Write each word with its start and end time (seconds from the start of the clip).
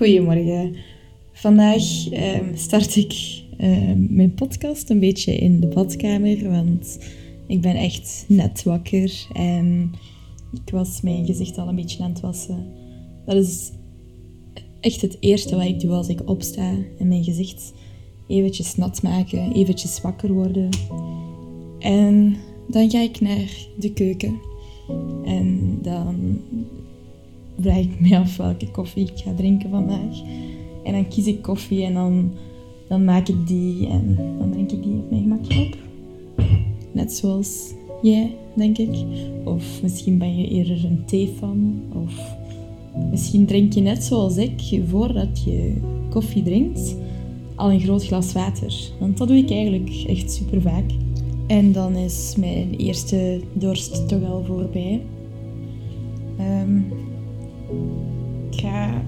Goedemorgen. 0.00 0.76
Vandaag 1.32 2.10
ehm, 2.10 2.56
start 2.56 2.96
ik 2.96 3.42
ehm, 3.56 4.14
mijn 4.14 4.34
podcast 4.34 4.90
een 4.90 4.98
beetje 4.98 5.36
in 5.36 5.60
de 5.60 5.66
badkamer, 5.66 6.50
want 6.50 6.98
ik 7.46 7.60
ben 7.60 7.76
echt 7.76 8.24
net 8.28 8.62
wakker 8.62 9.26
en 9.32 9.92
ik 10.52 10.72
was 10.72 11.00
mijn 11.00 11.26
gezicht 11.26 11.58
al 11.58 11.68
een 11.68 11.74
beetje 11.74 12.02
aan 12.02 12.10
het 12.10 12.20
wassen. 12.20 12.66
Dat 13.26 13.36
is 13.36 13.70
echt 14.80 15.00
het 15.00 15.16
eerste 15.20 15.56
wat 15.56 15.66
ik 15.66 15.80
doe 15.80 15.92
als 15.92 16.08
ik 16.08 16.28
opsta 16.28 16.74
en 16.98 17.08
mijn 17.08 17.24
gezicht 17.24 17.72
eventjes 18.26 18.76
nat 18.76 19.02
maken, 19.02 19.52
eventjes 19.52 20.00
wakker 20.00 20.32
worden. 20.32 20.68
En 21.80 22.36
dan 22.66 22.90
ga 22.90 23.00
ik 23.00 23.20
naar 23.20 23.66
de 23.78 23.92
keuken 23.92 24.40
en 25.24 25.78
dan 25.82 26.38
vraag 27.60 27.78
ik 27.78 28.00
me 28.00 28.18
af 28.18 28.36
welke 28.36 28.70
koffie 28.70 29.04
ik 29.04 29.18
ga 29.18 29.34
drinken 29.34 29.70
vandaag. 29.70 30.20
En 30.84 30.92
dan 30.92 31.08
kies 31.08 31.26
ik 31.26 31.42
koffie 31.42 31.84
en 31.84 31.94
dan, 31.94 32.30
dan 32.88 33.04
maak 33.04 33.28
ik 33.28 33.46
die 33.46 33.86
en 33.86 34.18
dan 34.38 34.50
drink 34.50 34.72
ik 34.72 34.82
die 34.82 34.92
op 34.92 35.10
mijn 35.10 35.22
gemakje 35.22 35.60
op. 35.60 35.76
Net 36.92 37.12
zoals 37.12 37.72
jij, 38.02 38.34
denk 38.54 38.78
ik. 38.78 39.04
Of 39.44 39.82
misschien 39.82 40.18
ben 40.18 40.36
je 40.36 40.48
eerder 40.48 40.84
een 40.84 41.04
thee-fan. 41.06 41.82
Of 42.04 42.36
misschien 43.10 43.46
drink 43.46 43.72
je 43.72 43.80
net 43.80 44.04
zoals 44.04 44.36
ik, 44.36 44.80
voordat 44.88 45.42
je 45.44 45.74
koffie 46.10 46.42
drinkt, 46.42 46.96
al 47.54 47.70
een 47.70 47.80
groot 47.80 48.06
glas 48.06 48.32
water. 48.32 48.74
Want 49.00 49.18
dat 49.18 49.28
doe 49.28 49.36
ik 49.36 49.50
eigenlijk 49.50 50.04
echt 50.06 50.32
super 50.32 50.62
vaak. 50.62 50.90
En 51.50 51.72
dan 51.72 51.96
is 51.96 52.34
mijn 52.36 52.74
eerste 52.74 53.40
dorst 53.52 54.08
toch 54.08 54.24
al 54.24 54.44
voorbij. 54.44 55.02
Um, 56.40 56.84
ik 58.50 58.60
ga 58.60 59.02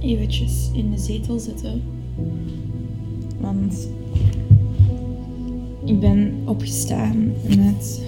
eventjes 0.00 0.70
in 0.72 0.90
de 0.90 0.98
zetel 0.98 1.38
zitten. 1.38 1.82
Want 3.40 3.88
ik 5.84 6.00
ben 6.00 6.42
opgestaan 6.44 7.32
met 7.56 8.04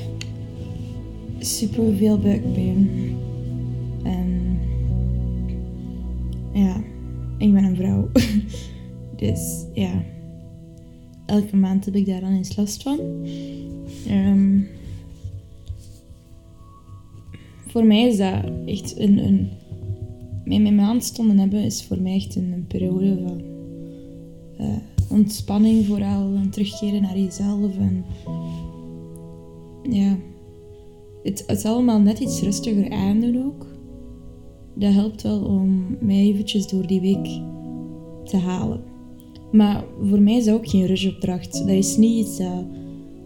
super 1.39 1.97
veel 1.97 2.19
buikpijn. 2.19 2.89
En 4.03 4.59
ja, 6.53 6.77
ik 7.39 7.53
ben 7.53 7.65
een 7.65 7.77
vrouw. 7.77 8.09
dus 9.23 9.65
ja, 9.75 10.05
elke 11.27 11.57
maand 11.57 11.85
heb 11.85 11.95
ik 11.95 12.07
daar 12.07 12.21
dan 12.21 12.33
eens 12.33 12.57
last 12.57 12.83
van. 12.83 12.99
Um, 14.11 14.69
voor 17.67 17.85
mij 17.85 18.07
is 18.07 18.17
dat 18.17 18.45
echt 18.67 18.99
een, 18.99 19.19
een 19.19 19.49
met 20.47 20.63
mijn 20.63 20.75
maandstonden 20.75 21.39
hebben 21.39 21.63
is 21.63 21.85
voor 21.85 21.99
mij 21.99 22.15
echt 22.15 22.37
een, 22.37 22.65
periode 22.69 23.19
van 23.27 23.41
uh, 24.61 24.77
ontspanning 25.11 25.87
vooral. 25.87 26.35
En 26.35 26.51
terugkeren 26.51 27.03
naar 27.03 27.19
jezelf. 27.19 27.77
En 27.79 28.05
ja, 29.83 30.17
het, 31.23 31.45
het 31.47 31.65
allemaal 31.65 32.01
net 32.01 32.19
iets 32.19 32.43
rustiger 32.43 32.91
aandoen 32.91 33.45
ook. 33.45 33.67
Dat 34.75 34.93
helpt 34.93 35.23
wel 35.23 35.45
om 35.45 35.97
mij 36.01 36.17
eventjes 36.17 36.69
door 36.69 36.87
die 36.87 37.01
week 37.01 37.41
te 38.25 38.37
halen. 38.37 38.81
Maar 39.57 39.85
voor 40.09 40.21
mij 40.21 40.37
is 40.37 40.45
dat 40.45 40.55
ook 40.55 40.69
geen 40.69 40.87
rushopdracht. 40.87 41.59
Dat 41.59 41.69
is 41.69 41.97
niet 41.97 42.27
iets 42.27 42.37
dat, 42.37 42.65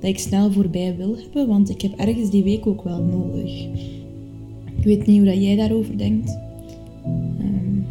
ik 0.01 0.19
snel 0.19 0.53
voorbij 0.53 0.97
wil 0.97 1.17
hebben, 1.17 1.49
want 1.49 1.71
ik 1.71 1.81
heb 1.83 1.93
ergens 1.97 2.31
die 2.31 2.43
week 2.43 2.67
ook 2.67 2.83
wel 2.83 3.03
nodig. 3.03 3.65
Ik 4.77 4.85
weet 4.85 5.07
niet 5.07 5.17
hoe 5.17 5.27
dat 5.27 5.43
jij 5.43 5.57
daarover 5.57 5.99
denkt. 5.99 6.39
Um, 7.41 7.87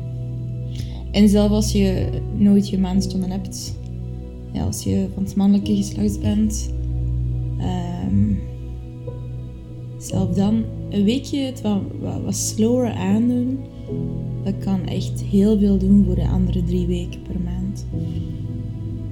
en 1.11 1.29
zelfs 1.29 1.53
als 1.53 1.71
je 1.71 2.09
nooit 2.37 2.69
je 2.69 2.77
maandstonden 2.77 3.29
hebt, 3.29 3.77
ja, 4.53 4.65
als 4.65 4.83
je 4.83 5.07
van 5.13 5.23
het 5.23 5.35
mannelijke 5.35 5.75
geslacht 5.75 6.21
bent, 6.21 6.73
um, 8.09 8.39
zelf 9.97 10.35
dan 10.35 10.63
een 10.89 11.03
weekje 11.03 11.39
het 11.39 11.61
wat, 11.61 11.81
wat, 12.01 12.21
wat 12.23 12.35
slower 12.35 12.91
aandoen, 12.91 13.59
dat 14.43 14.57
kan 14.57 14.85
echt 14.85 15.21
heel 15.21 15.59
veel 15.59 15.77
doen 15.77 16.05
voor 16.05 16.15
de 16.15 16.27
andere 16.27 16.63
drie 16.63 16.87
weken 16.87 17.21
per 17.21 17.39
maand. 17.39 17.85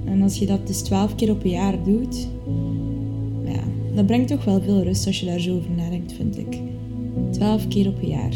En 0.04 0.22
als 0.22 0.38
je 0.38 0.46
dat 0.46 0.66
dus 0.66 0.80
twaalf 0.80 1.14
keer 1.14 1.30
op 1.30 1.44
een 1.44 1.50
jaar 1.50 1.84
doet, 1.84 2.28
ja, 3.44 3.62
dat 3.94 4.06
brengt 4.06 4.28
toch 4.28 4.44
wel 4.44 4.60
veel 4.60 4.82
rust 4.82 5.06
als 5.06 5.20
je 5.20 5.26
daar 5.26 5.40
zo 5.40 5.56
over 5.56 5.70
nadenkt, 5.70 6.12
vind 6.12 6.38
ik. 6.38 6.60
Twaalf 7.30 7.68
keer 7.68 7.88
op 7.88 8.02
een 8.02 8.08
jaar. 8.08 8.34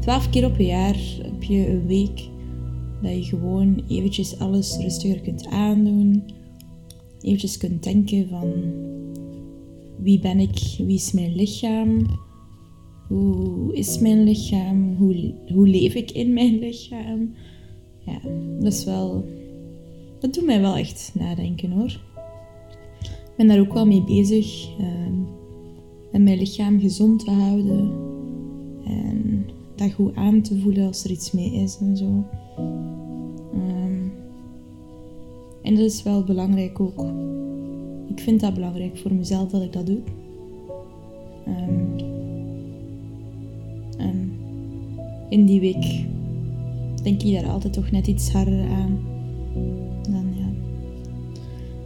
Twaalf 0.00 0.30
keer 0.30 0.44
op 0.44 0.58
een 0.58 0.66
jaar 0.66 0.96
heb 1.22 1.42
je 1.42 1.68
een 1.68 1.86
week 1.86 2.28
dat 3.02 3.16
je 3.16 3.22
gewoon 3.22 3.82
eventjes 3.88 4.38
alles 4.38 4.76
rustiger 4.76 5.20
kunt 5.20 5.46
aandoen. 5.46 6.22
Eventjes 7.20 7.56
kunt 7.56 7.82
denken 7.82 8.28
van 8.28 8.52
wie 10.02 10.18
ben 10.18 10.38
ik, 10.38 10.58
wie 10.78 10.96
is 10.96 11.12
mijn 11.12 11.34
lichaam, 11.34 12.06
hoe 13.10 13.74
is 13.74 13.98
mijn 13.98 14.24
lichaam, 14.24 14.96
hoe, 14.96 15.34
hoe 15.52 15.68
leef 15.68 15.94
ik 15.94 16.10
in 16.10 16.32
mijn 16.32 16.58
lichaam. 16.58 17.34
Ja, 17.98 18.18
dat 18.60 18.72
is 18.72 18.84
wel, 18.84 19.24
dat 20.18 20.34
doet 20.34 20.44
mij 20.44 20.60
wel 20.60 20.76
echt 20.76 21.12
nadenken 21.14 21.70
hoor. 21.70 22.00
Ik 23.00 23.36
ben 23.36 23.46
daar 23.46 23.60
ook 23.60 23.72
wel 23.72 23.86
mee 23.86 24.04
bezig, 24.04 24.68
um, 24.80 25.26
en 26.12 26.22
mijn 26.22 26.38
lichaam 26.38 26.80
gezond 26.80 27.24
te 27.24 27.30
houden. 27.30 27.92
En 28.84 29.46
dat 29.76 29.92
goed 29.92 30.14
aan 30.14 30.42
te 30.42 30.58
voelen 30.58 30.86
als 30.86 31.04
er 31.04 31.10
iets 31.10 31.32
mee 31.32 31.52
is 31.52 31.78
en 31.80 31.96
zo. 31.96 32.24
Ehm, 33.52 34.08
en 35.62 35.74
dat 35.74 35.84
is 35.84 36.02
wel 36.02 36.24
belangrijk 36.24 36.80
ook. 36.80 37.04
Ik 38.08 38.20
vind 38.20 38.40
dat 38.40 38.54
belangrijk 38.54 38.98
voor 38.98 39.14
mezelf 39.14 39.50
dat 39.50 39.62
ik 39.62 39.72
dat 39.72 39.86
doe. 39.86 40.00
Um, 41.46 42.09
in 45.30 45.46
die 45.46 45.60
week 45.60 46.04
denk 47.02 47.22
ik 47.22 47.34
daar 47.34 47.50
altijd 47.50 47.72
toch 47.72 47.90
net 47.90 48.06
iets 48.06 48.32
harder 48.32 48.64
aan. 48.68 48.98
Dan, 50.02 50.24
ja. 50.36 50.50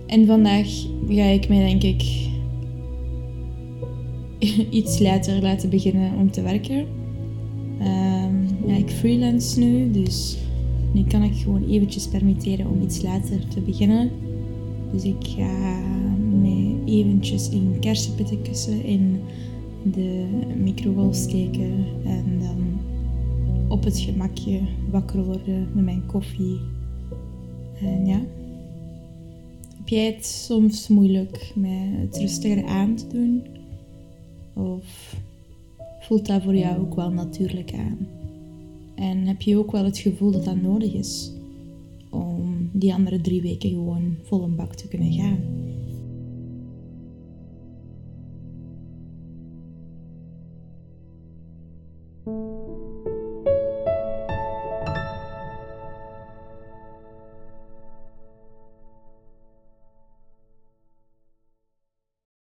En 0.06 0.26
vandaag 0.26 0.66
ga 1.08 1.24
ik 1.24 1.48
mij 1.48 1.66
denk 1.66 1.82
ik 1.82 2.28
iets 4.80 4.98
later 4.98 5.42
laten 5.42 5.70
beginnen 5.70 6.14
om 6.18 6.30
te 6.30 6.42
werken. 6.42 6.86
Um, 7.80 8.46
ja, 8.66 8.76
ik 8.76 8.90
freelance 8.90 9.60
nu, 9.60 9.90
dus 9.90 10.36
nu 10.92 11.04
kan 11.04 11.22
ik 11.22 11.34
gewoon 11.34 11.68
eventjes 11.68 12.08
permitteren 12.08 12.70
om 12.70 12.82
iets 12.82 13.02
later 13.02 13.48
te 13.48 13.60
beginnen. 13.60 14.10
Dus 14.92 15.04
ik 15.04 15.26
ga 15.36 15.78
me 16.40 16.82
eventjes 16.84 17.48
in 17.48 17.76
kersenpitten 17.80 18.42
kussen 18.42 18.84
in 18.84 19.20
de 19.92 20.26
microgolf 20.56 21.14
steken 21.14 21.84
en 22.04 22.33
op 23.74 23.84
het 23.84 23.98
gemakje 23.98 24.60
wakker 24.90 25.24
worden 25.24 25.68
met 25.72 25.84
mijn 25.84 26.06
koffie. 26.06 26.60
En 27.80 28.06
ja. 28.06 28.20
Heb 29.76 29.88
jij 29.88 30.06
het 30.06 30.26
soms 30.26 30.88
moeilijk 30.88 31.52
met 31.54 32.00
het 32.00 32.16
rustiger 32.16 32.66
aan 32.66 32.94
te 32.94 33.06
doen? 33.06 33.42
Of 34.52 35.16
voelt 36.00 36.26
dat 36.26 36.42
voor 36.42 36.54
jou 36.54 36.80
ook 36.80 36.94
wel 36.94 37.10
natuurlijk 37.10 37.72
aan? 37.74 38.08
En 38.94 39.26
heb 39.26 39.42
je 39.42 39.58
ook 39.58 39.72
wel 39.72 39.84
het 39.84 39.98
gevoel 39.98 40.30
dat 40.30 40.44
dat 40.44 40.62
nodig 40.62 40.92
is 40.92 41.32
om 42.10 42.70
die 42.72 42.94
andere 42.94 43.20
drie 43.20 43.42
weken 43.42 43.70
gewoon 43.70 44.16
vol 44.22 44.42
een 44.42 44.56
bak 44.56 44.74
te 44.74 44.88
kunnen 44.88 45.12
gaan? 45.12 45.54